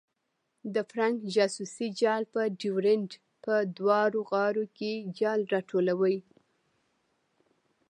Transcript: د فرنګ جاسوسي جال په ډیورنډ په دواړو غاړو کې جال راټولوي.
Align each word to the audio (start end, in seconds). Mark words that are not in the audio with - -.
د 0.73 0.75
فرنګ 0.89 1.15
جاسوسي 1.35 1.87
جال 2.01 2.23
په 2.33 2.41
ډیورنډ 2.59 3.09
په 3.43 3.53
دواړو 3.77 4.19
غاړو 4.29 4.65
کې 4.77 4.91
جال 5.19 5.41
راټولوي. 5.53 6.17